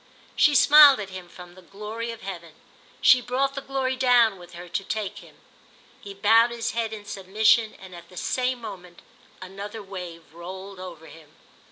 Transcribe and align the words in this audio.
She 0.35 0.55
smiled 0.55 0.99
at 0.99 1.11
him 1.11 1.29
from 1.29 1.53
the 1.53 1.61
glory 1.61 2.09
of 2.09 2.23
heaven—she 2.23 3.21
brought 3.21 3.53
the 3.53 3.61
glory 3.61 3.95
down 3.95 4.39
with 4.39 4.53
her 4.53 4.67
to 4.67 4.83
take 4.83 5.19
him. 5.19 5.35
He 6.01 6.15
bowed 6.15 6.49
his 6.49 6.71
head 6.71 6.91
in 6.91 7.05
submission 7.05 7.75
and 7.75 7.93
at 7.93 8.09
the 8.09 8.17
same 8.17 8.59
moment 8.61 9.03
another 9.43 9.83
wave 9.83 10.33
rolled 10.33 10.79
over 10.79 11.05
him. 11.05 11.35